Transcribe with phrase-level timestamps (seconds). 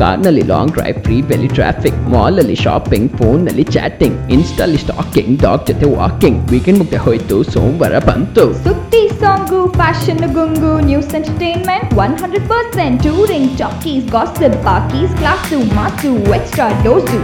[0.00, 5.64] ಕಾರ್ನಲ್ಲಿ long drive free ಬೆಲಿ traffic mall ಅಲ್ಲಿ ಶಾಪಿಂಗ್ ಫೋನ್ ನಲ್ಲಿ ಚಾಟಿಂಗ್ ಇನ್ಸ್ಟಾಲ್ ಸ್ಟಾಕಿಂಗ್ ಡಾಗ್
[5.68, 12.48] ಜೊತೆ ವಾಕಿಂಗ್ ವೀಕೆಂಡ್ ಮುಗ್ದೆ ಹೋಯ್ತು ಸೋಮವಾರ ಬಂತು ಸುದ್ದಿ song fashion ಗುಂಗು news entertainment one hundred
[12.48, 17.20] percent touring talkies gossip ಪಾಕೀಸ್ class mass extra dose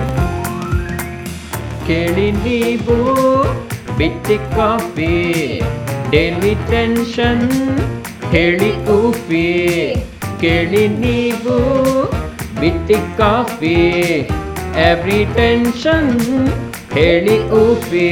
[1.86, 2.96] ಕೇಳಿ ನೀವು
[3.98, 5.14] ಬಿಟ್ಟಿ ಕಾಫಿ
[6.10, 7.44] ಡೈಲಿ ಟೆನ್ಷನ್
[8.30, 9.46] ಹೇಳಿ ಊಫಿ
[10.40, 11.56] ಕೇಳಿ ನೀವು
[12.61, 13.75] ಬಿಟ್ಟಿ ಕಾಫಿ
[14.89, 16.11] ಎವ್ರಿ ಟೆನ್ಷನ್
[16.91, 18.09] ಹೇಳಿ ಊಫಿ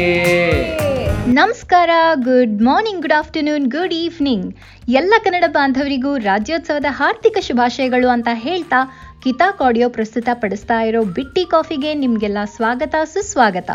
[1.33, 4.47] ನಮಸ್ಕಾರ good morning good afternoon good evening
[4.87, 8.79] ಎಲ್ಲ ಕನ್ನಡ ಬಾಂಧವರಿಗೂ ರಾಜ್ಯೋತ್ಸವದ ಹಾರ್ದಿಕ ಶುಭಾಶಯಗಳು ಅಂತ ಹೇಳ್ತಾ
[9.23, 13.69] ಕಿತಾಕ್ ಆಡಿಯೋ ಪ್ರಸ್ತುತ ಪಡಿಸ್ತಾ ಇರೋ ಬಿಟ್ಟಿ ಕಾಫಿಗೆ ನಿಮಗೆಲ್ಲ ಸ್ವಾಗತ, ಸುಸ್ವಾಗತ.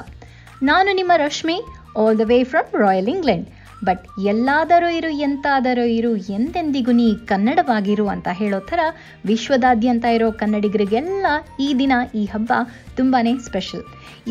[0.63, 1.57] ನಾನು ನಿಮ್ಮ Rashmi
[1.99, 3.49] all the way from royal England
[3.87, 8.81] but ಎಲ್ಲಾದರೂ ಇರು, ಎಂತಾದರೂ ಇರು, ಎಂದೆಂದಿಗೂ ನೀ ಕನ್ನಡವಾಗಿರು ಅಂತ ಹೇಳೋ ಥರ
[9.25, 11.27] ವಿಶ್ವದಾದ್ಯಂತ ಇರೋ ಕನ್ನಡಿಗರಿಗೆಲ್ಲ
[11.61, 12.53] ಈ ದಿನ ಈ ಹಬ್ಬ
[12.97, 13.85] ತುಂಬಾ ಸ್ಪೆಷಲ್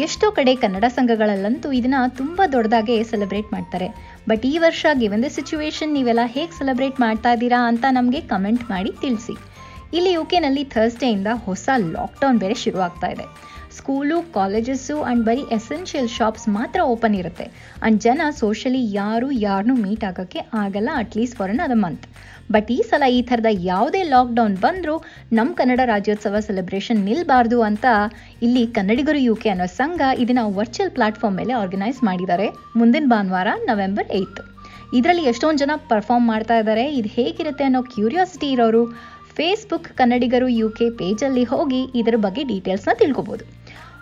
[0.06, 3.88] ಎಷ್ಟೋ ಕಡೆ ಕನ್ನಡ ಸಂಘಗಳಲ್ಲಂತೂ ಇದನ್ನ ತುಂಬ ದೊಡ್ಡದಾಗೆ ಸೆಲೆಬ್ರೇಟ್ ಮಾಡ್ತಾರೆ.
[4.30, 8.92] ಬಟ್ ಈ ವರ್ಷ ಗಿವನ್ ದ ಸಿಚುವೇಶನ್ ನೀವೆಲ್ಲ ಹೇಗೆ ಸೆಲೆಬ್ರೇಟ್ ಮಾಡ್ತಾ ಇದ್ದೀರಾ ಅಂತ ನಮಗೆ ಕಮೆಂಟ್ ಮಾಡಿ
[9.04, 9.36] ತಿಳಿಸಿ.
[9.98, 13.26] ಇಲ್ಲಿ ಯು ಕೆನಲ್ಲಿ ಥರ್ಸ್ಡೇಯಿಂದ ಹೊಸ ಲಾಕ್ಡೌನ್ ಬೇರೆ ಶುರುವಾಗ್ತಾ ಇದೆ.
[13.78, 17.46] ಸ್ಕೂಲು, ಕಾಲೇಜಸ್ಸು ಆ್ಯಂಡ್ ಬರೀ ಎಸೆನ್ಷಿಯಲ್ ಶಾಪ್ಸ್ ಮಾತ್ರ ಓಪನ್ ಇರುತ್ತೆ.
[17.82, 22.06] ಆ್ಯಂಡ್ ಜನ ಸೋಷಲಿ ಯಾರು ಯಾರನ್ನೂ ಮೀಟ್ ಆಗೋಕ್ಕೆ ಆಗಲ್ಲ ಅಟ್ಲೀಸ್ಟ್ ಫಾರ್ ಅನ್ ಅದ ಮಂತ್
[22.54, 24.96] ಬಟ್ ಈ ಸಲ ಈ ಥರದ ಯಾವುದೇ ಲಾಕ್ಡೌನ್ ಬಂದರೂ
[25.38, 27.86] ನಮ್ಮ ಕನ್ನಡ ರಾಜ್ಯೋತ್ಸವ ಸೆಲೆಬ್ರೇಷನ್ ನಿಲ್ಲಬಾರ್ದು ಅಂತ
[28.48, 32.48] ಇಲ್ಲಿ ಕನ್ನಡಿಗರು ಯು ಕೆ ಅನ್ನೋ ಸಂಘ ಇದನ್ನ ವರ್ಚುವಲ್ ಪ್ಲಾಟ್ಫಾರ್ಮ್ ಮೇಲೆ ಆರ್ಗನೈಸ್ ಮಾಡಿದ್ದಾರೆ.
[32.82, 34.42] ಮುಂದಿನ ಭಾನುವಾರ ನವೆಂಬರ್ ಏಯ್ತ್
[35.00, 38.84] ಇದರಲ್ಲಿ ಎಷ್ಟೊಂದು ಜನ ಪರ್ಫಾರ್ಮ್ ಮಾಡ್ತಾ ಇದ್ದಾರೆ ಇದು ಹೇಗಿರುತ್ತೆ ಅನ್ನೋ ಕ್ಯೂರಿಯಾಸಿಟಿ ಇರೋರು
[39.38, 43.44] ಫೇಸ್ಬುಕ್ ಕನ್ನಡಿಗರು ಯು ಕೆ ಪೇಜಲ್ಲಿ ಹೋಗಿ ಇದರ ಬಗ್ಗೆ ಡೀಟೇಲ್ಸ್ನ ತಿಳ್ಕೊಬೋದು.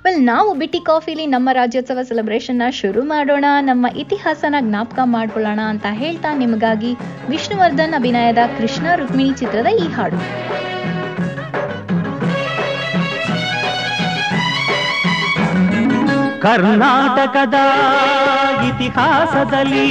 [0.05, 6.29] ವೆಲ್ ನಾವು ಬಿಟ್ಟಿ ಕಾಫಿಲಿ ನಮ್ಮ ರಾಜ್ಯೋತ್ಸವ ಸೆಲೆಬ್ರೇಷನ್ನ ಶುರು ಮಾಡೋಣ, ನಮ್ಮ ಇತಿಹಾಸನ ಜ್ಞಾಪಕ ಮಾಡ್ಕೊಳ್ಳೋಣ ಅಂತ ಹೇಳ್ತಾ
[6.33, 6.91] ನಿಮಗಾಗಿ
[7.29, 10.19] ವಿಷ್ಣುವರ್ಧನ್ ಅಭಿನಯದ ಕೃಷ್ಣ ರುಕ್ಮಿಣಿ ಚಿತ್ರದ ಈ ಹಾಡು.
[16.45, 17.57] ಕರ್ನಾಟಕದ
[18.69, 19.87] ಇತಿಹಾಸದಲ್ಲಿ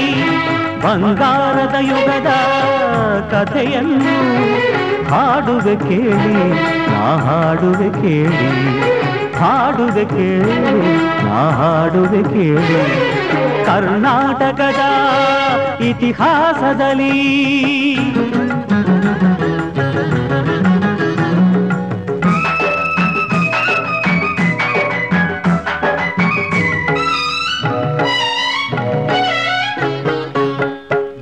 [0.85, 2.31] ಬಂಗಾರದ ಯುಗದ
[3.33, 4.17] ಕಥೆಯನ್ನು
[5.11, 6.35] ಹಾಡುವೆ ಕೇಳಿ
[6.93, 8.49] ನಾ ಹಾಡುವೆ ಕೇಳಿ.
[9.39, 10.59] ಹಾಡುವೆ ಕೇಳಿ
[11.25, 12.81] ನಾ ಹಾಡುವೆ ಕೇಳಿ.
[13.67, 14.83] ಕರ್ನಾಟಕದ
[15.85, 17.15] ಇತಿಹಾಸದಲ್ಲಿ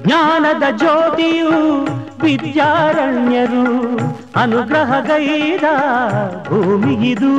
[0.05, 1.53] ಜ್ಞಾನದ ಜ್ಯೋತಿಯು
[2.23, 3.65] ವಿದ್ಯಾರಣ್ಯರು
[4.37, 5.67] ಅನುಗ್ರಹಗೈದ
[6.49, 7.33] ಭೂಮಿಗಿದು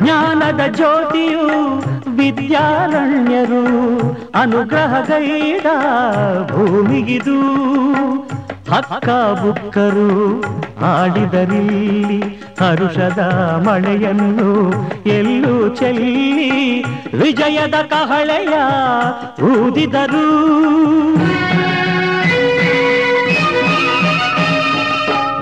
[0.00, 1.46] ಜ್ಞಾನದ ಜ್ಯೋತಿಯು
[2.16, 3.62] ವಿದ್ಯಾರಣ್ಯರು
[4.34, 5.68] ಅನುಗ್ರಹಗೈದ
[6.52, 7.38] ಭೂಮಿಗಿದು
[8.70, 9.08] ಹಕ್ಕ
[9.40, 10.08] ಬುಕ್ಕರು
[10.84, 12.18] ಆಡಿದರಿಲ್ಲಿ
[12.60, 13.20] ಹರುಷದ
[13.66, 14.50] ಮಳೆಯನ್ನು
[15.08, 16.82] ಎಲ್ಲೂ ಚೆಲ್ಲಿ
[17.16, 18.54] ವಿಜಯದ ಕಹಳೆಯ
[19.42, 20.26] ಊದಿದರು.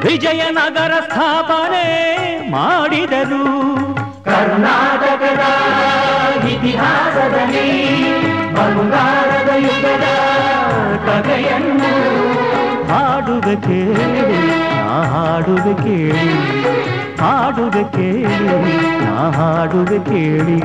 [0.04, 1.86] ವಿಜಯನಗರ ಸ್ಥಾಪನೆ
[2.50, 3.44] ಮಾಡಿದರು.
[4.24, 5.44] ಕರ್ನಾಟಕದ
[6.52, 7.68] ಇತಿಹಾಸದಲ್ಲಿ
[8.54, 10.06] ಬಂಗಾರದ ಯುಗದ
[11.06, 11.92] ಕಥೆಯನ್ನು
[13.26, 14.38] ಹಾಡುವೆ ಕೇಳಿ
[14.78, 16.26] ನಾ ಹಾಡುವೆ ಕೇಳಿ
[17.20, 18.56] ಹಾಡುವೆ ಕೇಳಿ
[19.04, 20.58] ನಾ ಹಾಡುವೆ ಕೇಳಿ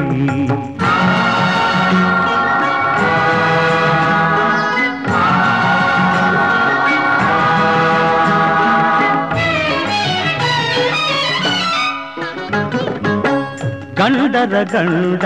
[13.99, 15.23] ಗಂಡರ ಗಂಡ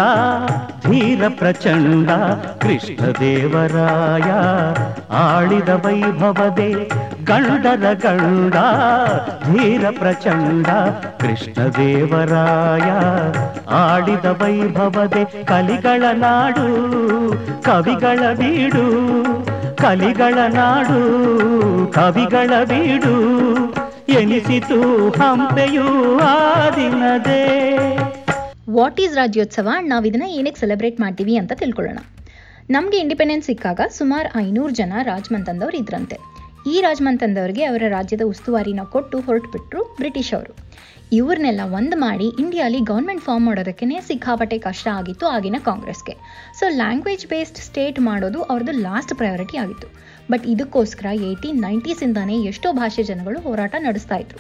[0.86, 2.10] ಧೀರ ಪ್ರಚಂಡ
[2.64, 4.30] ಕೃಷ್ಣದೇವರಾಯ
[5.20, 6.70] ಆಳಿದ ವೈಭವದೆ
[7.24, 8.56] ಗಂಡರ ಗಂಡ
[9.44, 10.68] ಧೀರ ಪ್ರಚಂಡ,
[11.22, 12.88] ಕೃಷ್ಣದೇವರಾಯ.
[13.74, 16.68] ಆಡಿದ ವೈಭವದೆ ಕಲಿಗಳ ನಾಡು,
[17.64, 18.86] ಕವಿಗಳ ಬೀಡು,
[19.76, 21.00] ಕಲಿಗಳ ನಾಡು,
[21.92, 23.16] ಕವಿಗಳ ಬೀಡು.
[24.12, 27.44] ಎನಿಸಿತು ಹಂಪೆಯೂ ಆದಿನದೇ
[28.70, 32.00] ವಾಟ್ ಈಸ್ ರಾಜ್ಯೋತ್ಸವ ನಾವು ಇದನ್ನ ಏನಕ್ಕೆ ಸೆಲೆಬ್ರೇಟ್ ಮಾಡ್ತೀವಿ ಅಂತ ತಿಳ್ಕೊಳ್ಳೋಣ.
[32.70, 36.43] ನಮಗೆ ಇಂಡಿಪೆಂಡೆನ್ಸ್ ಸಿಕ್ಕಾಗ ಸುಮಾರು ಐನೂರು ಜನ ರಾಜಮಂತಂದವ್ರು ಇದ್ರಂತೆ.
[36.66, 40.56] ಈ ರಾಜಮಂತಂದವ್ರಿಗೆ ಅವರ ರಾಜ್ಯದ ಉಸ್ತುವಾರಿನ ಕೊಟ್ಟು ಹೊರಟುಬಿಟ್ರು ಬ್ರಿಟಿಷ್ ಅವರು.
[41.12, 46.14] ಇವ್ರನ್ನೆಲ್ಲ ಒಂದು ಮಾಡಿ ಇಂಡಿಯಾಲಿ ಗೌರ್ಮೆಂಟ್ ಫಾರ್ಮ್ ಮಾಡೋದಕ್ಕೆ ಸಿಕ್ಕಾಪಟ್ಟೆ ಕಷ್ಟ ಆಗಿತ್ತು ಆಗಿನ ಕಾಂಗ್ರೆಸ್ಗೆ.
[46.60, 49.88] ಸೊ, ಲ್ಯಾಂಗ್ವೇಜ್ ಬೇಸ್ಡ್ ಸ್ಟೇಟ್ ಮಾಡೋದು ಅವ್ರದ್ದು ಲಾಸ್ಟ್ ಪ್ರಯಾರಿಟಿ ಆಗಿತ್ತು.
[50.32, 54.40] ಬಟ್ ಇದಕ್ಕೋಸ್ಕರ ಏಯ್ಟೀನ್ ನೈಂಟೀಸಿಂದಾನೇ ಎಷ್ಟೋ ಭಾಷೆ ಜನಗಳು ಹೋರಾಟ ನಡೆಸ್ತಾ ಇದ್ರು.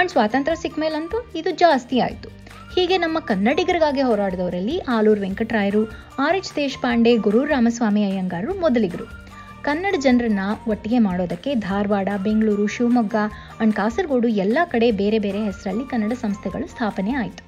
[0.00, 2.28] ಅಂಡ್ ಸ್ವಾತಂತ್ರ್ಯ ಸಿಕ್ಕ ಮೇಲಂತೂ ಇದು ಜಾಸ್ತಿ ಆಯಿತು.
[2.74, 9.25] ಹೀಗೆ ನಮ್ಮ ಕನ್ನಡಿಗರಿಗಾಗಿ ಹೋರಾಡಿದವರಲ್ಲಿ ಆಲೂರು ವೆಂಕಟರಾಯರು, ಆರ್ ಎಚ್ ದೇಶಪಾಂಡೆ ಗುರು ರಾಮಸ್ವಾಮಿ ಅಯ್ಯಂಗಾರರು ಮೊದಲಿಗರು.
[9.66, 10.42] ಕನ್ನಡ ಜನರನ್ನ
[10.72, 13.16] ಒಟ್ಟಿಗೆ ಮಾಡೋದಕ್ಕೆ ಧಾರವಾಡ, ಬೆಂಗಳೂರು, ಶಿವಮೊಗ್ಗ
[13.60, 17.42] ಅಂಡ್ ಕಾಸರಗೋಡು ಎಲ್ಲ ಕಡೆ ಬೇರೆ ಬೇರೆ ಹೆಸರಲ್ಲಿ ಕನ್ನಡ ಸಂಸ್ಥೆಗಳು ಸ್ಥಾಪನೆ ಆಯಿತು.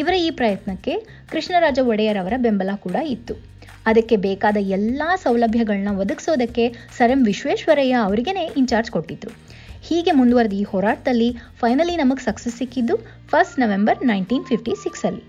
[0.00, 0.94] ಇವರ ಈ ಪ್ರಯತ್ನಕ್ಕೆ
[1.32, 3.34] ಕೃಷ್ಣರಾಜ ಒಡೆಯರ್ ಅವರ ಬೆಂಬಲ ಕೂಡ ಇತ್ತು.
[3.86, 6.64] ಅದಕ್ಕೆ ಬೇಕಾದ ಎಲ್ಲ ಸೌಲಭ್ಯಗಳನ್ನ ಒದಗಿಸೋದಕ್ಕೆ
[6.98, 9.32] ಸರ್ ಎಂ ವಿಶ್ವೇಶ್ವರಯ್ಯ ಅವರಿಗೇನೆ ಇನ್ಚಾರ್ಜ್ ಕೊಟ್ಟಿದ್ರು.
[9.88, 11.30] ಹೀಗೆ ಮುಂದುವರೆದ ಈ ಹೋರಾಟದಲ್ಲಿ
[11.60, 12.96] ಫೈನಲಿ ನಮಗೆ ಸಕ್ಸಸ್ ಸಿಕ್ಕಿದ್ದು
[13.32, 15.24] ಫಸ್ಟ್ ನವೆಂಬರ್ ನೈನ್ಟೀನ್ ಫಿಫ್ಟಿ ಸಿಕ್ಸಲ್ಲಿ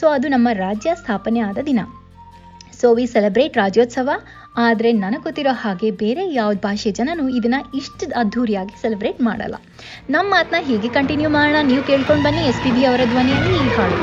[0.00, 1.80] ಸೊ ಅದು ನಮ್ಮ ರಾಜ್ಯ ಸ್ಥಾಪನೆ ಆದ ದಿನ.
[2.80, 4.10] So we celebrate Rajyotsava.
[4.56, 9.54] ಆದರೆ ನನಗೆ ಗೊತ್ತಿರೋ ಹಾಗೆ ಬೇರೆ ಯಾವ ಭಾಷೆ ಜನನು ಇದನ್ನು ಇಷ್ಟು ಅದ್ಧೂರಿಯಾಗಿ ಸೆಲೆಬ್ರೇಟ್ ಮಾಡಲ್ಲ.
[10.10, 11.56] ನಮ್ಮ ಮಾತನ್ನ ಹೀಗೆ ಕಂಟಿನ್ಯೂ ಮಾಡೋಣ.
[11.62, 12.42] ನೀವು ಕೇಳ್ಕೊಂಡು ಬನ್ನಿ.
[12.42, 13.96] ಎಸ್ ಪಿ ಬಿ ಅವರ ಧ್ವನಿಯಲ್ಲಿ ಈ ಹಾಡು.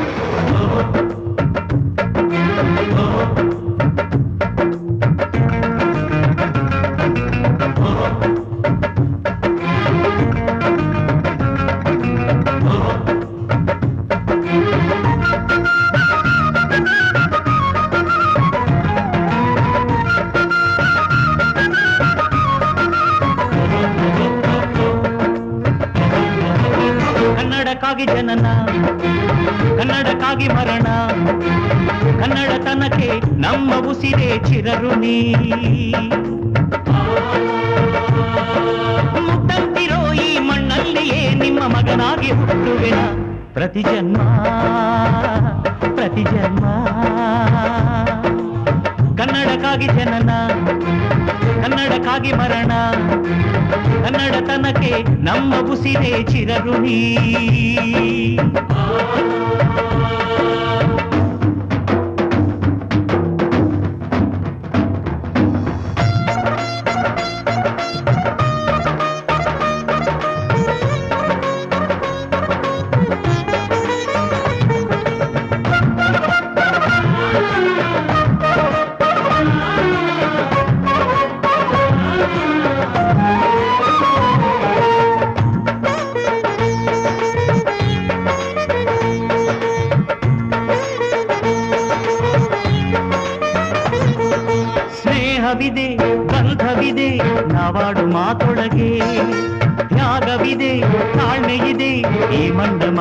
[27.97, 28.47] ಕನ್ನಡಕ್ಕಾಗಿ ಜನನ,
[29.77, 30.87] ಕನ್ನಡಕ್ಕಾಗಿ ಮರಣ
[32.19, 33.07] ಕನ್ನಡತನಕ್ಕೆ
[33.41, 35.15] ನಮ್ಮ ಉಸಿರೇ ಚಿರಋಣಿ.
[39.23, 42.99] ಮುಟ್ಟಂತಿರೋ ಈ ಮಣ್ಣಲ್ಲಿಯೇ ನಿಮ್ಮ ಮಗನಾಗಿ ಹುಟ್ಟುವೆನ?
[43.55, 44.19] ಪ್ರತಿ ಜನ್ಮ
[45.97, 46.65] ಪ್ರತಿ ಜನ್ಮ
[49.21, 50.31] ಕನ್ನಡಕ್ಕಾಗಿ ಜನನ,
[51.63, 52.71] ಕನ್ನಡಕ್ಕಾಗಿ ಮರಣ
[53.71, 57.01] ಕನ್ನಡತನಕ್ಕೆ ನಮ್ಮ ಉಸಿರೇ ಚಿರಋಣಿ.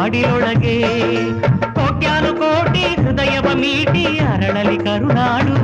[0.06, 0.74] ಮಡಿಯೊಳಗೆ
[1.76, 5.56] ಕೋಟ್ಯಾನು ಕೋಟಿ ಹೃದಯವ ಮೀಟಿ ಅರಳಲಿ ಕರುನಾಡು.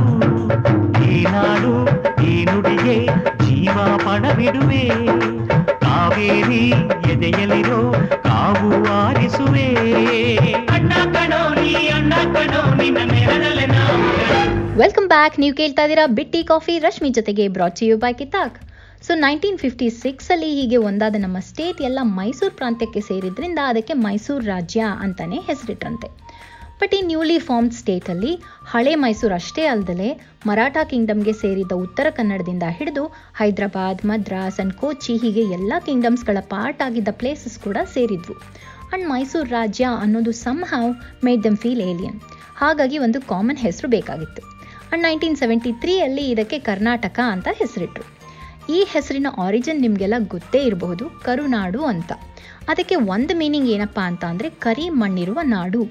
[1.08, 1.74] ಈ ನಾಡು
[2.22, 2.96] ಈ ನುಡಿಗೆ
[3.44, 4.82] ಜೀವ ಪಣವಿಡುವೆ?
[5.84, 6.64] ಕಾವೇರಿ
[7.12, 7.80] ಎದೆಯಲಿರೋ
[8.26, 9.68] ಕಾವು ಆರಿಸುವೆ?
[10.76, 13.76] ಅಣ್ಣ ಕಣೋ, ನೀ ಅಣ್ಣ ಕಣೋ, ನಿನ್ನ
[14.82, 16.78] ವೆಲ್ಕಮ್ ಬ್ಯಾಕ್ ನೀವು ಕೇಳ್ತಾ ಇದ್ದೀರಾ ಬಿಟ್ಟಿ ಕಾಫಿ.
[16.78, 18.58] ರಶ್ಮಿ ಜೊತೆಗೆ ಬ್ರಾಚ್ ಯು ಬೈ ಕಿತಾಕ್
[19.06, 24.82] ಸೊ ನೈನ್ಟೀನ್ ಫಿಫ್ಟಿ ಸಿಕ್ಸಲ್ಲಿ ಹೀಗೆ ಒಂದಾದ ನಮ್ಮ ಸ್ಟೇಟ್ ಎಲ್ಲ ಮೈಸೂರು ಪ್ರಾಂತ್ಯಕ್ಕೆ ಸೇರಿದ್ರಿಂದ ಅದಕ್ಕೆ ಮೈಸೂರು ರಾಜ್ಯ
[25.04, 26.08] ಅಂತಲೇ ಹೆಸರಿಟ್ರಂತೆ.
[26.80, 28.30] ಬಟ್ ಈ ನ್ಯೂಲಿ ಫಾರ್ಮ್ಡ್ ಸ್ಟೇಟಲ್ಲಿ
[28.72, 30.08] ಹಳೆ ಮೈಸೂರು ಅಷ್ಟೇ ಅಲ್ಲದೆ
[30.46, 33.04] ಮರಾಠ ಕಿಂಗ್ಡಮ್ಗೆ ಸೇರಿದ ಉತ್ತರ ಕನ್ನಡದಿಂದ ಹಿಡಿದು
[33.40, 38.36] ಹೈದರಾಬಾದ್, ಮದ್ರಾಸ್ ಅಂಡ್ ಕೋಚಿ ಹೀಗೆ ಎಲ್ಲ ಕಿಂಗ್ಡಮ್ಸ್ಗಳ ಪಾರ್ಟ್ ಆಗಿದ್ದ ಪ್ಲೇಸಸ್ ಕೂಡ ಸೇರಿದ್ವು.
[38.92, 40.86] ಅಂಡ್ ಮೈಸೂರು ರಾಜ್ಯ ಅನ್ನೋದು somehow
[41.24, 42.18] made them feel alien
[42.62, 44.42] ಹಾಗಾಗಿ ಒಂದು ಕಾಮನ್ ಹೆಸರು ಬೇಕಾಗಿತ್ತು.
[44.92, 48.04] ಅಂಡ್ ನೈನ್ಟೀನ್ ಸೆವೆಂಟಿ ತ್ರೀಯಲ್ಲಿ ಇದಕ್ಕೆ ಕರ್ನಾಟಕ ಅಂತ ಹೆಸರಿಟ್ರು.
[48.70, 52.12] ಈ ಹೆಸರಿನ ಆರಿಜಿನ್ ನಿಮಗೆಲ್ಲ ಗೊತ್ತೇ ಇರಬಹುದು, ಕರುನಾಡು ಅಂತ.
[52.68, 55.82] ಅದಕ್ಕೆ ಒಂದು ಮೀನಿಂಗ್ ಏನಪ್ಪ ಅಂತ ಅಂದರೆ ಕರಿ ಮಣ್ಣಿರುವ ನಾಡು.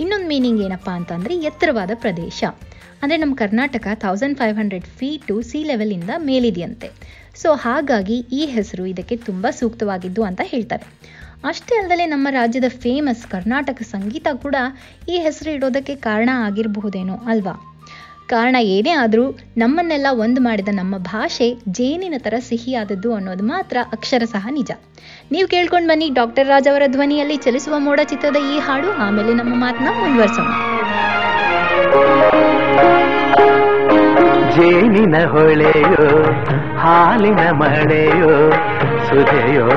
[0.00, 2.44] ಇನ್ನೊಂದು ಮೀನಿಂಗ್ ಏನಪ್ಪ ಅಂತ ಅಂದರೆ ಎತ್ತರವಾದ ಪ್ರದೇಶ.
[3.02, 6.90] ಅಂದರೆ ನಮ್ಮ Karnataka thousand five hundred feet sea ಲೆವೆಲಿಂದ ಮೇಲಿದೆಯಂತೆ.
[7.34, 10.86] ಸೊ ಹಾಗಾಗಿ ಈ ಹೆಸರು ಇದಕ್ಕೆ ತುಂಬ ಸೂಕ್ತವಾಗಿದ್ದು ಅಂತ ಹೇಳ್ತಾರೆ.
[11.44, 14.56] ಅಷ್ಟೇ ಅಲ್ಲದೆ ನಮ್ಮ ರಾಜ್ಯದ ಫೇಮಸ್ ಕರ್ನಾಟಕ ಸಂಗೀತ ಕೂಡ
[15.08, 17.71] ಈ ಹೆಸರು ಇಡೋದಕ್ಕೆ ಕಾರಣ ಆಗಿರಬಹುದೇನೋ ಅಲ್ವಾ?
[18.28, 24.46] ಕಾರಣ ಏನೇ ಆದರೂ ನಮ್ಮನ್ನೆಲ್ಲ ಒಂದು ಮಾಡಿದ ನಮ್ಮ ಭಾಷೆ ಜೇನಿನ ಥರ ಸಿಹಿಯಾದದ್ದು ಅನ್ನೋದು ಮಾತ್ರ ಅಕ್ಷರ ಸಹ
[24.50, 24.70] ನಿಜ.
[25.32, 29.88] ನೀವು ಕೇಳ್ಕೊಂಡು ಬನ್ನಿ ಡಾಕ್ಟರ್ ರಾಜ್ ಅವರ ಧ್ವನಿಯಲ್ಲಿ ಚಲಿಸುವ ಮೋಡ ಚಿತ್ರದ ಈ ಹಾಡು, ಆಮೇಲೆ ನಮ್ಮ ಮಾತನ್ನ
[30.00, 30.48] ಮುಂದುವರಿಸೋಣ.
[34.56, 36.06] ಜೇನಿನ ಹೊಳೆಯೋ,
[36.78, 38.50] ಹಾಲಿನ ಮಳೆಯೋ
[39.08, 39.68] ಸುಧೆಯೋ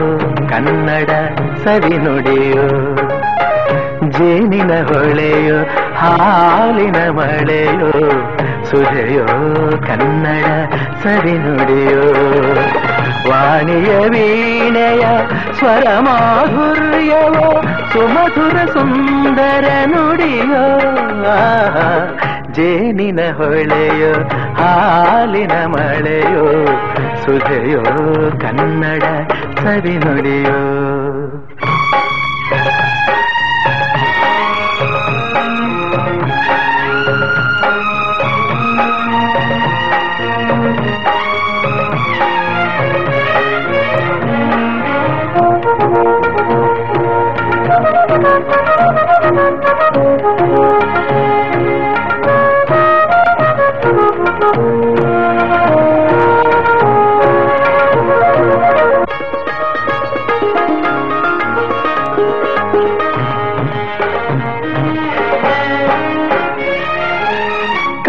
[0.50, 1.10] ಕನ್ನಡ
[1.64, 2.68] ಸವಿ ನುಡಿಯೋ.
[4.10, 5.58] ಜೇನಿನ ಹೊಳೆಯೋ
[5.96, 7.92] ಹಾಲಿನ ಮಳೆಯೋ
[8.66, 9.26] ಸುಧೆಯೋ
[9.88, 10.46] ಕನ್ನಡ
[11.04, 12.06] ಸವಿ ನುಡಿಯೋ
[13.30, 15.04] ವಾಣಿಯ ವೀಣೆಯ
[15.60, 17.48] ಸ್ವರ ಮಾಧುರ್ಯವೋ
[17.94, 20.64] ಸುಮಧುರ ಸುಂದರ ನುಡಿಯೋ
[21.36, 21.88] ಆಹಾ,
[22.52, 24.12] ಜೇನಿನ ಹೊಳೆಯೋ
[24.56, 26.46] ಹಾಲಿನ ಮಳೆಯೋ
[27.26, 27.84] ಸುಧೆಯೋ
[28.42, 29.04] ಕನ್ನಡ
[29.64, 29.96] ಸವಿ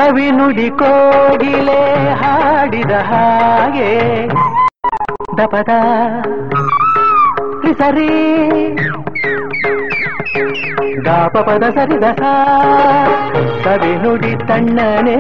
[0.07, 4.29] ಕವಿ ನುಡಿ ಕೋಗಿಲೆ ಹಾಡಿದ ಹಾಗೆ.
[5.39, 5.69] ದಪದ
[7.79, 8.09] ಸರಿ
[11.03, 12.21] ಗಾಪ ಪದ ಸರಿ ದಸ
[13.65, 15.19] ಕವಿ ನುಡಿ ತಣ್ಣನೆ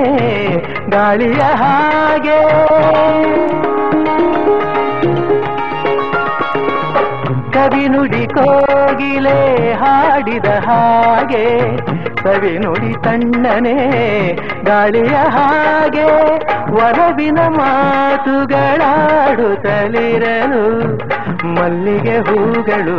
[0.90, 2.40] ಗಾಳಿಯ ಹಾಗೆ.
[7.52, 11.46] ಕವಿ ನುಡಿ ಕೋಗಿಲೆ ಹಾಡಿದ ಹಾಗೆ.
[12.26, 13.74] ಕವಿ ನುಡಿ ತಣ್ಣನೆ,
[14.64, 16.04] ಗಾಳಿಯ ಹಾಗೆ
[16.72, 18.54] ವರವಿನ ಮಾತುಗಳಾಡುತ್ತಲಿರಲು
[21.54, 22.98] ಮಲ್ಲಿಗೆ ಹೂಗಳು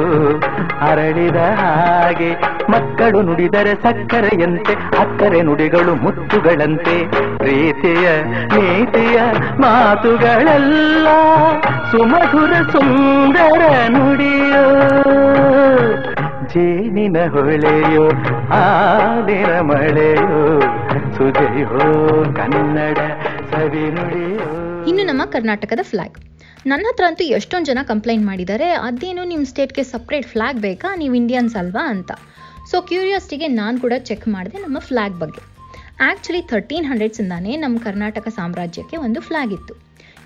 [0.92, 2.32] ಅರಳಿದ ಹಾಗೆ,
[2.72, 7.08] ಮಕ್ಕಳು ನುಡಿದರೆ ಸಕ್ಕರೆಯಂತೆ, ಅಕ್ಕರೆ ನುಡಿಗಳು ಮುತ್ತುಗಳಂತೆ.
[7.38, 8.22] ಪ್ರೀತಿಯ,
[8.58, 9.20] ನೀತಿಯ
[9.60, 11.08] ಮಾತುಗಳೆಲ್ಲ
[11.92, 14.66] ಸುಮಧುರ ಸುಂದರ ನುಡಿಯೋ.
[16.58, 18.04] ಜೇನಿನ ಹೊಳೆಯೋ
[18.60, 20.38] ಆದಿನ ಮಳೆಯೋ,
[21.16, 21.88] ಸುಜೆಯೋ
[22.38, 23.00] ಕನ್ನಡ
[23.52, 24.48] ಸವಿನುಡಿಯೋ
[24.90, 26.16] ಇನ್ನು ನಮ್ಮ ಕರ್ನಾಟಕದ ಫ್ಲಾಗ್
[26.72, 30.90] ನನ್ನ ಹತ್ರ ಅಂತೂ ಎಷ್ಟೊಂದು ಜನ ಕಂಪ್ಲೇಂಟ್ ಮಾಡಿದ್ದಾರೆ, ಅದೇನು ನಿಮ್ಮ ಸ್ಟೇಟ್ಗೆ ಸಪ್ರೇಟ್ ಫ್ಲಾಗ್ ಬೇಕಾ?
[31.02, 32.12] ನೀವು ಇಂಡಿಯನ್ಸ್ ಅಲ್ವಾ ಅಂತ.
[32.72, 35.44] ಸೊ ಕ್ಯೂರಿಯಾಸಿಟಿಗೆ ನಾನು ಕೂಡ ಚೆಕ್ ಮಾಡಿದೆ ನಮ್ಮ ಫ್ಲಾಗ್ ಬಗ್ಗೆ.
[36.08, 39.76] ಆ್ಯಕ್ಚುಲಿ ಥರ್ಟೀನ್ ಹಂಡ್ರೆಡ್ಸಿಂದಾನೇ ನಮ್ಮ ಕರ್ನಾಟಕ ಸಾಮ್ರಾಜ್ಯಕ್ಕೆ ಒಂದು ಫ್ಲಾಗ್ ಇತ್ತು.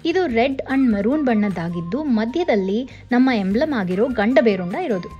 [0.06, 2.80] ಇದು ರೆಡ್ ಅಂಡ್ ಮರೂನ್ ಬಣ್ಣದ್ದಾಗಿದ್ದು, ಮಧ್ಯದಲ್ಲಿ
[3.12, 5.12] ನಮ್ಮ ಎಂಬ್ಲಮ್ ಆಗಿರೋ ಗಂಡ ಬೇರುಂಡ ಇರೋದು.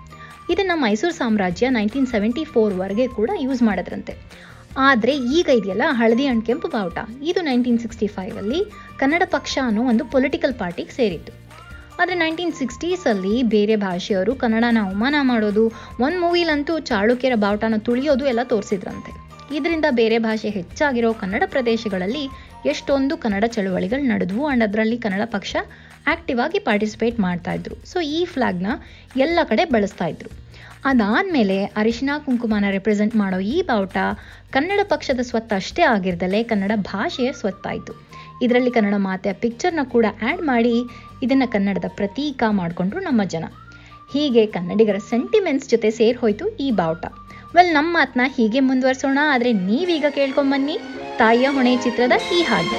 [0.54, 4.14] ಇದನ್ನು ಮೈಸೂರು ಸಾಮ್ರಾಜ್ಯ ನೈನ್ಟೀನ್ ಸೆವೆಂಟಿ ಫೋರ್ವರೆಗೆ ಕೂಡ ಯೂಸ್ ಮಾಡಿದ್ರಂತೆ.
[4.78, 7.00] ಆದರೆ ಈಗ ಇದೆಯಲ್ಲ, ಹಳದಿ ಅಂಡ್ ಕೆಂಪು ಬಾವುಟ.
[7.30, 8.60] ಇದು ನೈನ್ಟೀನ್ ಸಿಕ್ಸ್ಟಿ ಫೈವಲ್ಲಿ
[9.00, 11.34] ಕನ್ನಡ ಪಕ್ಷ ಅನ್ನೋ ಒಂದು ಪೊಲಿಟಿಕಲ್ ಪಾರ್ಟಿಗೆ ಸೇರಿತ್ತು.
[12.00, 15.66] ಆದರೆ ನೈನ್ಟೀನ್ ಸಿಕ್ಸ್ಟೀಸಲ್ಲಿ ಬೇರೆ ಭಾಷೆಯವರು ಕನ್ನಡನ ಅವಮಾನ ಮಾಡೋದು
[16.06, 19.12] ಒಂದು ಮೂವಿಲಂತೂ ಚಾಳುಕ್ಯರ ಬಾವುಟನ ತುಳಿಯೋದು ಎಲ್ಲ ತೋರಿಸಿದ್ರಂತೆ.
[19.58, 22.26] ಇದರಿಂದ ಬೇರೆ ಭಾಷೆ ಹೆಚ್ಚಾಗಿರೋ ಕನ್ನಡ ಪ್ರದೇಶಗಳಲ್ಲಿ
[22.66, 24.44] ಎಷ್ಟೊಂದು ಕನ್ನಡ ಚಳುವಳಿಗಳು ನಡೆದ್ವು.
[24.48, 25.56] ಆ್ಯಂಡ್ ಅದರಲ್ಲಿ ಕನ್ನಡ ಪಕ್ಷ
[26.08, 27.76] ಆಕ್ಟಿವ್ ಆಗಿ ಪಾರ್ಟಿಸಿಪೇಟ್ ಮಾಡ್ತಾ ಇದ್ರು.
[27.92, 28.68] ಸೊ ಈ ಫ್ಲಾಗ್ನ
[29.16, 30.30] ಎಲ್ಲ ಕಡೆ ಬಳಸ್ತಾ ಇದ್ರು.
[30.86, 33.98] ಅದಾದಮೇಲೆ ಅರಿಶಿನ ಕುಂಕುಮನ ರೆಪ್ರೆಸೆಂಟ್ ಮಾಡೋ ಈ ಬಾವುಟ
[34.56, 37.94] ಕನ್ನಡ ಪಕ್ಷದ ಸ್ವತ್ತು ಅಷ್ಟೇ ಆಗಿರ್ದಲೆ ಕನ್ನಡ ಭಾಷೆಯ ಸ್ವತ್ತಾಯಿತು.
[38.46, 40.76] ಇದರಲ್ಲಿ ಕನ್ನಡ ಮಾತೆಯ ಪಿಕ್ಚರ್ನ ಕೂಡ ಆ್ಯಡ್ ಮಾಡಿ
[41.26, 43.46] ಇದನ್ನು ಕನ್ನಡದ ಪ್ರತೀಕ ಮಾಡಿಕೊಂಡ್ರು ನಮ್ಮ ಜನ.
[44.14, 47.06] ಹೀಗೆ ಕನ್ನಡಿಗರ ಸೆಂಟಿಮೆಂಟ್ಸ್ ಜೊತೆ ಸೇರ್ಹೋಯ್ತು ಈ ಬಾವುಟ.
[47.56, 50.78] ವೆಲ್ ನಮ್ಮ ಮಾತನ್ನ ಹೀಗೆ ಮುಂದುವರಿಸೋಣ, ಆದರೆ ನೀವೀಗ ಕೇಳ್ಕೊಂಬನ್ನಿ
[51.18, 52.78] ತಾಯಿಯ ಹೊಣೆ ಚಿತ್ರದ ಈ ಹಾಡು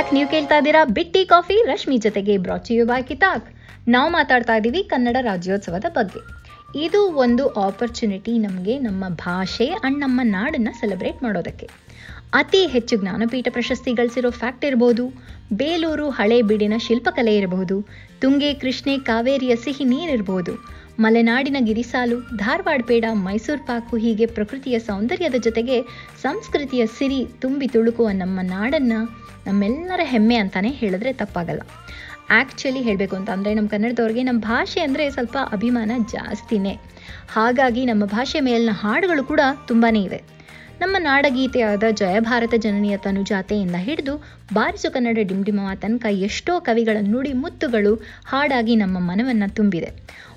[0.00, 1.56] ಬ್ಯಾಕ್, ನೀವು ಕೇಳ್ತಾ ಇದ್ದೀರಾ ಬಿಟ್ಟಿ ಕಾಫಿ.
[1.70, 3.48] ರಶ್ಮಿ ಜೊತೆಗೆ ಬ್ರಾಚಿಯು ಬಾಯ್ ಕಿತಾಕ್.
[3.94, 6.20] ನಾವು ಮಾತಾಡ್ತಾ ಇದ್ದೀವಿ ಕನ್ನಡ ರಾಜ್ಯೋತ್ಸವದ ಬಗ್ಗೆ.
[6.84, 11.68] ಇದು ಒಂದು ಆಪರ್ಚುನಿಟಿ ನಮಗೆ ನಮ್ಮ ಭಾಷೆ ಅಂಡ್ ನಮ್ಮ ನಾಡನ್ನು ಸೆಲೆಬ್ರೇಟ್ ಮಾಡೋದಕ್ಕೆ.
[12.40, 15.06] ಅತಿ ಹೆಚ್ಚು ಜ್ಞಾನಪೀಠ ಪ್ರಶಸ್ತಿ ಗಳಿಸಿರೋ ಫ್ಯಾಕ್ಟ್ ಇರ್ಬೋದು.
[15.62, 17.78] ಬೇಲೂರು ಹಳೆ ಬೀಡಿನ ಶಿಲ್ಪಕಲೆ ಇರಬಹುದು
[18.24, 20.54] ತುಂಗೆ, ಕೃಷ್ಣೆ, ಕಾವೇರಿಯ ಸಿಹಿ ನೀರಿರ್ಬೋದು
[21.04, 25.76] ಮಲೆನಾಡಿನ ಗಿರಿಸಾಲು, ಧಾರವಾಡ ಪೇಡ, ಮೈಸೂರು ಪಾಕು ಹೀಗೆ ಪ್ರಕೃತಿಯ ಸೌಂದರ್ಯದ ಜೊತೆಗೆ
[26.22, 28.98] ಸಂಸ್ಕೃತಿಯ ಸಿರಿ ತುಂಬಿ ತುಳುಕುವ ನಮ್ಮ ನಾಡನ್ನು
[29.46, 31.60] ನಮ್ಮೆಲ್ಲರ ಹೆಮ್ಮೆ ಅಂತಾನೆ ಹೇಳಿದ್ರೆ ತಪ್ಪಾಗಲ್ಲ.
[32.30, 36.78] ಆ್ಯಕ್ಚುಲಿ ಹೇಳಬೇಕು ಅಂತ ಅಂದರೆ ನಮ್ಮ ಕನ್ನಡದವ್ರಿಗೆ ನಮ್ಮ ಭಾಷೆ ಅಂದರೆ ಸ್ವಲ್ಪ ಅಭಿಮಾನ ಜಾಸ್ತಿನೇ.
[37.28, 40.39] ಹಾಗಾಗಿ ನಮ್ಮ ಭಾಷೆ ಮೇಲಿನ ಹಾಡುಗಳು ಕೂಡ ತುಂಬಾ ಇವೆ.
[40.80, 44.14] ನಮ್ಮ ನಾಡಗೀತೆಯಾದ ಜಯಭಾರತ ಜನನಿಯ ತನುಜಾತೆಯಿಂದ ಹಿಡಿದು
[44.52, 47.92] ಬಾರಿಸು ಕನ್ನಡ ಡಿಂಡಿಮವ ತನಕ ಎಷ್ಟೋ ಕವಿಗಳ ನುಡಿ ಮುತ್ತುಗಳು
[48.26, 49.90] ಹಾಡಾಗಿ ನಮ್ಮ ಮನವನ್ನು ತುಂಬಿದೆ.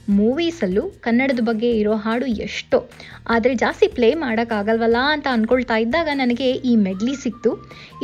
[0.09, 2.89] ಮೂವೀಸಲ್ಲೂ ಕನ್ನಡದ ಬಗ್ಗೆ ಇರೋ ಹಾಡು ಎಷ್ಟೋ.
[3.29, 7.51] ಆದರೆ ಜಾಸ್ತಿ ಪ್ಲೇ ಮಾಡೋಕ್ಕಾಗಲ್ವಲ್ಲ ಅಂತ ಅಂದ್ಕೊಳ್ತಾ ಇದ್ದಾಗ ನನಗೆ ಈ ಮೆಡ್ಲಿ ಸಿಕ್ತು.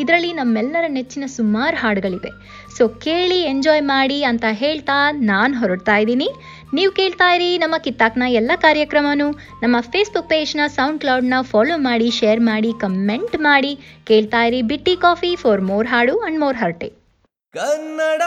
[0.01, 2.31] ಇದರಲ್ಲಿ ನಮ್ಮೆಲ್ಲರ ನೆಚ್ಚಿನ ಸುಮಾರು ಹಾಡುಗಳಿವೆ.
[2.77, 6.29] ಸೊ ಕೇಳಿ ಎಂಜಾಯ್ ಮಾಡಿ ಅಂತ ಹೇಳ್ತಾ ನಾನು ಹೊರಡ್ತಾ ಇದ್ದೀನಿ.
[6.74, 9.32] ನೀವು ಕೇಳ್ತಾ ಇರಿ ನಮ್ಮ ಕಿತ್ತಾಕ್ನ ಎಲ್ಲ ಕಾರ್ಯಕ್ರಮನೂ.
[9.32, 13.80] ನಮ್ಮ ಫೇಸ್ಬುಕ್ ಪೇಜ್ನ ಸೌಂಡ್ ಕ್ಲೌಡ್ನ ಫಾಲೋ ಮಾಡಿ ಶೇರ್ ಮಾಡಿ ಕಮೆಂಟ್ ಮಾಡಿ.
[14.08, 16.90] ಕೇಳ್ತಾ ಇರಿ ಬಿಟ್ಟಿ ಕಾಫಿ ಫಾರ್ ಮೋರ್ ಹಾಡು ಅಂಡ್ ಮೋರ್ ಹರ್ಟೆ.
[17.54, 18.22] ಕನ್ನಡ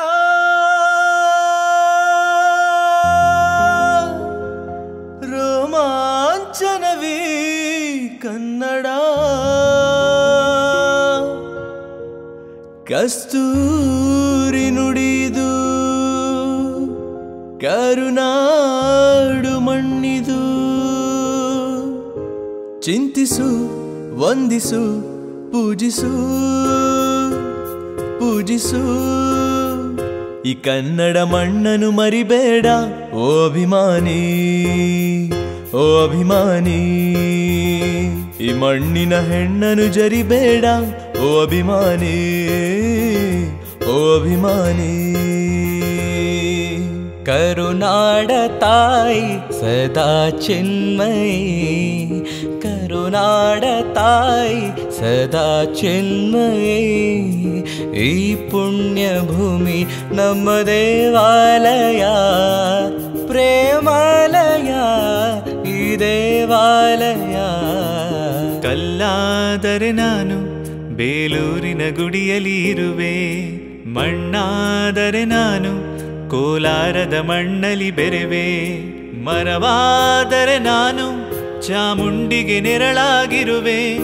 [5.33, 7.19] ರೋಮಾಂಚನವೀ
[8.23, 8.87] ಕನ್ನಡ.
[12.91, 15.51] ಕಸ್ತೂರಿ ನುಡಿದು
[17.62, 20.40] ಕರುನಾಡು ಮಣ್ಣಿದು.
[22.81, 23.49] ಚಿಂತಿಸು,
[24.19, 24.81] ವಂದಿಸು,
[25.52, 26.11] ಪೂಜಿಸು
[28.19, 28.83] ಪೂಜಿಸು.
[30.42, 32.66] ಈ ಕನ್ನಡ ಮಣ್ಣನು ಮರಿಬೇಡ,
[33.14, 34.23] ಓ ಅಭಿಮಾನಿ
[35.75, 36.81] ಓ ಅಭಿಮಾನಿ.
[38.40, 40.64] ಈ ಮಣ್ಣಿನ ಹೆಣ್ಣನು ಜರಿಬೇಡ,
[41.25, 42.19] ಓ ಅಭಿಮಾನಿ
[43.90, 45.22] ಓ ಅಭಿಮಾನಿ.
[47.26, 48.26] ಕರುನಾಡ
[48.61, 51.43] ತಾಯಿ ಸದಾ ಚಿನ್ಮಯಿ.
[52.63, 56.82] ಕರುನಾಡ ತಾಯಿ ಸದಾ ಚಿನ್ಮಯಿ.
[57.95, 62.04] ಈ ಪುಣ್ಯ ಭೂಮಿ ನಮ್ಮ ದೇವಾಲಯ,
[63.26, 64.73] ಪ್ರೇಮಾಲಯ,
[65.71, 67.37] ಈ ದೇವಾಲಯ.
[68.63, 70.63] ಕಲ್ಲಾದರೆ ನಾನು
[70.97, 73.43] ಬೇಲೂರಿನ ಗುಡಿಯಲ್ಲಿ ಇರುವೆ
[73.95, 75.92] ಮಣ್ಣಾದರೆ ನಾನು
[76.32, 78.47] ಕೋಲಾರದ ಮಣ್ಣಲಿ ಬೆರೆವೆ.
[79.25, 81.06] ಮರವಾದರೆ ನಾನು
[81.62, 83.99] ಚಾಮುಂಡಿಗೆ ನೆರಳಾಗಿರುವೆ.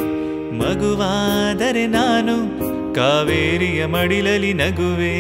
[0.55, 2.37] ಮಗುವಾದರೆ ನಾನು
[2.95, 5.17] ಕಾವೇರಿಯ ಮಡಿಲಲಿ ನಗುವೆ.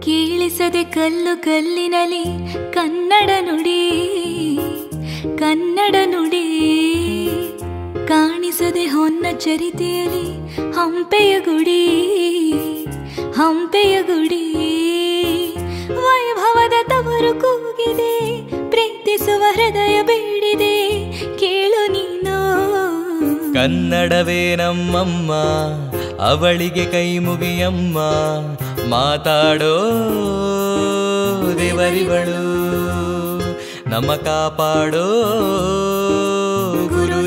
[0.00, 2.24] ಕೇಳಿಸದೆ ಕಲ್ಲು ಕಲ್ಲಿನಲ್ಲಿ
[2.74, 3.90] ಕನ್ನಡ ನುಡಿ
[5.38, 6.48] ಕನ್ನಡ ನುಡಿ.
[8.08, 11.86] ಕಾಣಿಸದೆ ಹೊನ್ನ ಚರಿತೆಯಲ್ಲಿ ಹಂಪೆಯ ಗುಡಿ
[13.32, 14.48] ಹಂಪೆಯ ಗುಡಿ.
[15.88, 18.14] ವೈಭವದ ತವರು ಕೂಗಿದೆ,
[18.70, 20.76] ಪ್ರೀತಿಸುವ ಹೃದಯ ಬೇಡಿದೆ
[21.38, 22.38] ಕೇಳು ನೀನು.
[23.52, 25.32] ಕನ್ನಡವೇ ನಮ್ಮಮ್ಮ,
[26.22, 27.98] ಅವಳಿಗೆ ಕೈ ಮುಗಿಯಮ್ಮ,
[28.88, 29.76] ಮಾತಾಡೋ
[31.58, 32.42] ದೇವರಿವಳು
[33.90, 35.08] ನಮ್ಮ ಕಾಪಾಡೋ
[36.88, 37.22] ಗುರು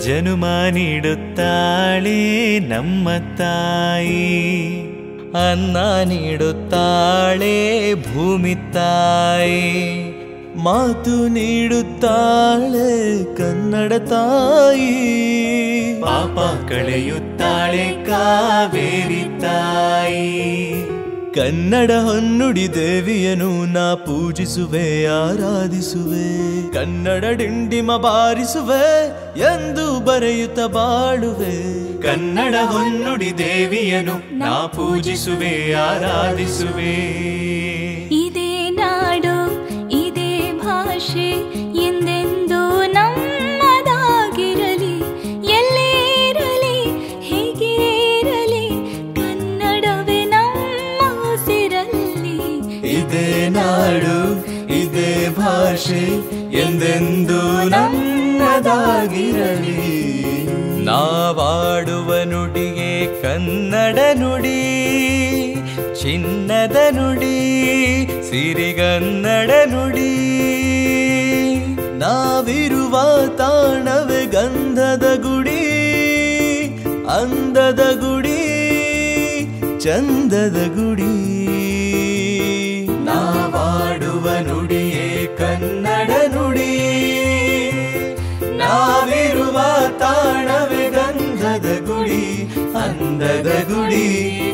[0.00, 2.18] ಜನುಮ ನೀಡುತ್ತಾಳೆ
[2.58, 4.89] ನಮ್ಮ ತಾಯಿ.
[5.34, 10.10] ಅನ್ನ ನೀಡುತ್ತಾಳೆ ಭೂಮಿ ತಾಯಿ.
[10.56, 15.20] ಮಾತು ನೀಡುತ್ತಾಳೆ ಕನ್ನಡ ತಾಯಿ.
[16.02, 20.70] ಪಾಪ ಕಳೆಯುತ್ತಾಳೆ ಕಾವೇರಿ ತಾಯಿ.
[21.34, 26.50] ಕನ್ನಡ ಹೊನ್ನುಡಿ ದೇವಿಯನು ನಾ ಪೂಜಿಸುವೆ, ಆರಾಧಿಸುವೆ.
[26.74, 29.06] ಕನ್ನಡ ಡಿಂಡಿಮ ಬಾರಿಸುವೆ
[29.40, 31.89] ಎಂದು ಬರೆಯುತ್ತ ಬಾಳುವೆ.
[32.02, 36.94] ಕನ್ನಡ ಹೊನ್ನುಡಿ ದೇವಿಯನು ನಾ ಪೂಜಿಸುವೆ ಆರಾಧಿಸುವೆ.
[38.24, 39.36] ಇದೇ ನಾಡು
[39.98, 41.28] ಇದೇ ಭಾಷೆ
[41.86, 44.94] ಎಂದೆಂದೂ ನಮ್ಮದಾಗಿರಲಿ
[45.58, 45.90] ಎಲ್ಲೇ
[46.28, 46.78] ಇರಲಿ
[47.28, 47.72] ಹೇಗೆ
[48.18, 48.66] ಇರಲಿ
[49.18, 51.00] ಕನ್ನಡವೇ ನಮ್ಮ
[51.32, 52.38] ಉಸಿರಲ್ಲಿ.
[52.98, 54.16] ಇದೇ ನಾಡು
[54.80, 56.04] ಇದೇ ಭಾಷೆ
[56.60, 59.29] ಎಂದೆಂದು ನಮ್ಮದಾಗಿರಲಿ
[62.30, 64.60] ನುಡಿಗೆ ಕನ್ನಡ ನುಡಿ,
[66.00, 67.38] ಚಿನ್ನದ ನುಡಿ,
[68.28, 70.10] ಸಿರಿಗನ್ನಡ ನುಡಿ.
[71.98, 72.94] ನಾವಿರುವ
[73.36, 75.62] ತಾಣವೇ ಗಂಧದ ಗುಡಿ,
[77.16, 78.40] ಅಂದದ ಗುಡಿ,
[79.80, 81.14] ಚಂದದ ಗುಡಿ.
[83.04, 86.72] ನಾವಾಡುವ ನುಡಿಯೇ ಕನ್ನಡ ನುಡಿ,
[88.56, 89.58] ನಾವಿರುವ
[89.98, 90.84] ತಾಣವೇ
[91.60, 92.24] ಗಂಧದ ಗುಡಿ,
[92.74, 94.06] ಅಂದದ ಗುಡಿ,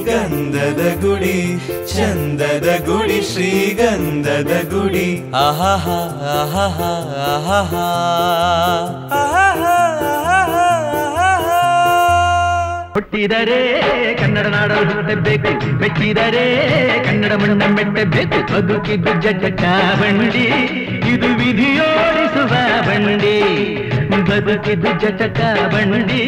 [0.06, 1.36] ಗಂಧದ ಗುಡಿ,
[1.94, 5.08] ಚಂದದ ಗುಡಿ ಶ್ರೀಗಂಧದ ಗುಡಿ.
[5.30, 5.98] ಆಹಾಹಾ
[6.40, 6.90] ಆಹಾಹಾ
[7.34, 7.84] ಆಹಾಹಾ.
[12.94, 13.60] ಹುಟ್ಟಿದರೆ
[14.14, 16.46] ಕನ್ನಡ ನಾಡ ಹುಟ್ಟಬೇಕು, ಮೆಚ್ಚಿದರೆ
[17.04, 18.38] ಕನ್ನಡ ಮಣ್ಣ ಮೆಟ್ಟಬೇಕು.
[18.52, 19.62] ಬದುಕಿದ್ದು ಜಟ
[20.00, 20.46] ಬಂಡಿ
[21.12, 22.52] ಇದು ವಿಧಿಯೋಡಿಸುವ
[22.88, 23.38] ಬಂಡಿ.
[24.28, 25.40] ಬದುಕಿದ್ದು ಜಟಕ
[25.72, 26.20] ಬಂಡಿ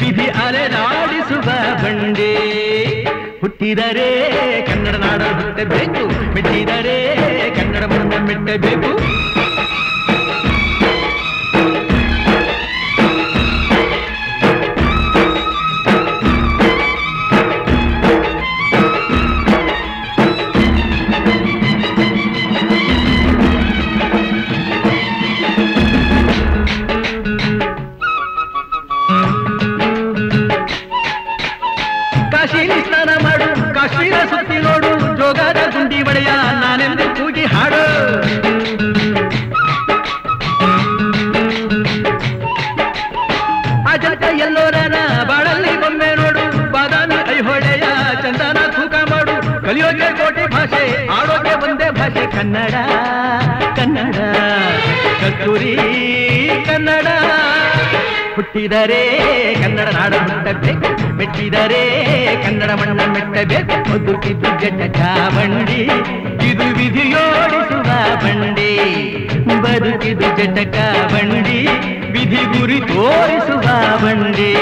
[0.00, 1.48] ವಿಧಿ ಅಲೆದಾಡಿಸುವ
[1.82, 2.32] ಬಂಡಿ
[3.40, 4.08] ಹುಟ್ಟಿದರೆ
[4.66, 6.02] ಕನ್ನಡ ನಾಡಲು ಹುಟ್ಟಬೇಕು
[6.34, 6.96] ಮೆಚ್ಚಿದರೆ
[7.56, 8.92] ಕನ್ನಡ ಮಣ್ಣ ಮೆಟ್ಟಬೇಕು
[52.44, 52.74] ಕನ್ನಡ
[53.76, 54.16] ಕನ್ನಡ,
[55.20, 55.70] ಕಸ್ತೂರಿ
[56.66, 57.06] ಕನ್ನಡ.
[58.34, 59.00] ಹುಟ್ಟಿದರೆ
[59.62, 61.82] ಕನ್ನಡ ನಾಡ ಹುಟ್ಟಬೇಕು ಮೆಟ್ಟಿದರೆ
[62.44, 63.76] ಕನ್ನಡ ಮಣ್ಣ ಮೆಟ್ಟಬೇಕು.
[63.90, 65.00] ಬದುಕಿದ್ದು ಜಟಕ
[65.36, 65.80] ಬಂಡಿ
[66.50, 67.88] ಇದು ವಿಧಿಯೋಡಿಸುವ
[68.24, 68.72] ಬಂಡಿ.
[69.62, 70.76] ಬದುಕಿದು ಜಟಕ
[71.12, 71.60] ಬಂಡಿ
[72.12, 73.66] ವಿಧಿ ಗುರಿ ತೋರಿಸುವ
[74.04, 74.52] ಬಂಡಿ.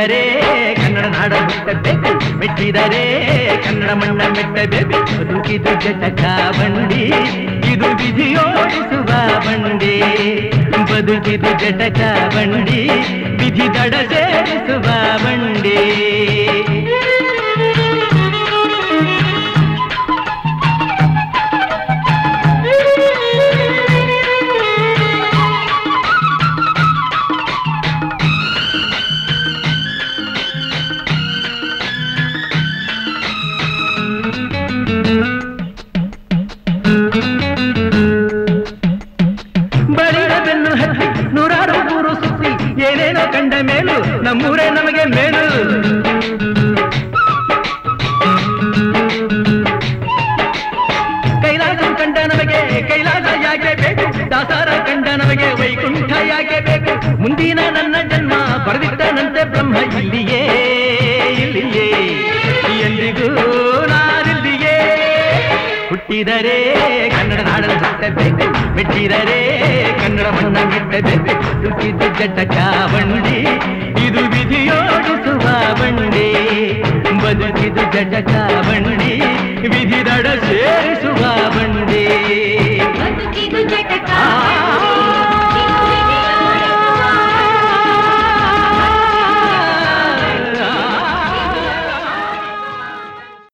[0.00, 0.24] ಹುಟ್ಟಿದರೆ
[0.76, 3.00] ಕನ್ನಡ ನಾಡ ಹುಟ್ಟಬೇಕು ಮೆಟ್ಟಿದರೆ
[3.64, 6.22] ಕನ್ನಡ ಮಣ್ಣ ಮೆಟ್ಟಬೇಕು ಬದುಕಿದು ಜಟಕ
[6.58, 7.02] ಬಂಡಿ
[7.72, 9.08] ಇದು ವಿಧಿಯೋಡಿಸುವ
[9.46, 9.96] ಬಂಡಿ
[10.90, 12.00] ಬದುಕಿದು ಜಟಕ
[12.36, 12.80] ಬಂಡಿ
[13.40, 14.86] ವಿಧಿ ದಡ ಸೇರಿಸುವ
[15.24, 15.78] ಬಂಡಿ
[58.68, 60.40] ಬರೆದಿಟ್ಟನಂತೆ ಬ್ರಹ್ಮ ಇಲ್ಲಿಯೇ
[61.44, 61.86] ಇಲ್ಲಿಯೇ
[62.80, 63.28] ಎಂದಿಗೂ
[63.92, 64.76] ನಾನಿಲ್ಲಿಯೇ
[65.90, 66.56] ಹುಟ್ಟಿದರೆ
[67.14, 69.38] ಕನ್ನಡ ನಾಡಲು ಹುಟ್ಟಬೇಕು ಮೆಟ್ಟಿದರೆ
[70.00, 72.56] ಕನ್ನಡ ಮಣ್ಣ ಮೆಟ್ಟಬೇಕು ದುಃಖಿದ್ದು ಜಟಕ
[72.92, 73.38] ಬಂಡಿ
[74.06, 75.44] ಇದು ವಿಧಿಯೋಡಿಸುವ
[75.80, 76.28] ಬಂಡಿ
[77.22, 78.32] ಬದುಕಿದು ಜಟಕ
[78.68, 79.12] ಬಂಡಿ
[79.66, 80.97] ವಿಧಿದಡ ಸೇರಿಸ